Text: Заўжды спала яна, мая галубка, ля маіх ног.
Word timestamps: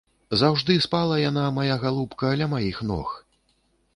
Заўжды 0.41 0.77
спала 0.85 1.19
яна, 1.29 1.43
мая 1.59 1.75
галубка, 1.85 2.33
ля 2.39 2.47
маіх 2.53 2.83
ног. 2.93 3.15